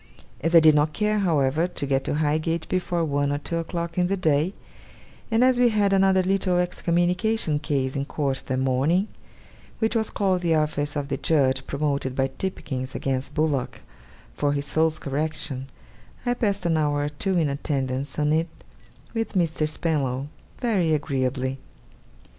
As 0.39 0.55
I 0.55 0.59
did 0.59 0.73
not 0.73 0.93
care, 0.93 1.19
however, 1.19 1.67
to 1.67 1.85
get 1.85 2.03
to 2.05 2.15
Highgate 2.15 2.67
before 2.69 3.05
one 3.05 3.31
or 3.31 3.37
two 3.37 3.57
o'clock 3.57 3.99
in 3.99 4.07
the 4.07 4.17
day, 4.17 4.55
and 5.29 5.43
as 5.43 5.59
we 5.59 5.69
had 5.69 5.93
another 5.93 6.23
little 6.23 6.57
excommunication 6.57 7.59
case 7.59 7.95
in 7.95 8.05
court 8.05 8.41
that 8.47 8.57
morning, 8.57 9.09
which 9.77 9.95
was 9.95 10.09
called 10.09 10.41
The 10.41 10.55
office 10.55 10.95
of 10.95 11.09
the 11.09 11.17
judge 11.17 11.67
promoted 11.67 12.15
by 12.15 12.29
Tipkins 12.39 12.95
against 12.95 13.35
Bullock 13.35 13.81
for 14.33 14.53
his 14.53 14.65
soul's 14.65 14.97
correction, 14.97 15.67
I 16.25 16.33
passed 16.33 16.65
an 16.65 16.77
hour 16.77 17.03
or 17.03 17.09
two 17.09 17.37
in 17.37 17.47
attendance 17.47 18.17
on 18.17 18.33
it 18.33 18.47
with 19.13 19.33
Mr. 19.33 19.69
Spenlow 19.69 20.29
very 20.59 20.95
agreeably. 20.95 21.59